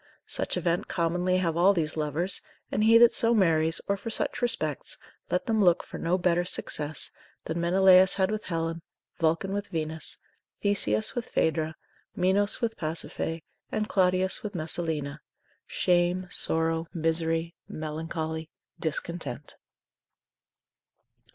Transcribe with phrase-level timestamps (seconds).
[0.25, 4.41] Such event commonly have all these lovers; and he that so marries, or for such
[4.41, 4.97] respects,
[5.29, 7.11] let them look for no better success
[7.45, 8.81] than Menelaus had with Helen,
[9.19, 10.17] Vulcan with Venus,
[10.59, 11.75] Theseus with Phaedra,
[12.15, 15.21] Minos with Pasiphae, and Claudius with Messalina;
[15.67, 18.49] shame, sorrow, misery, melancholy,
[18.79, 19.55] discontent.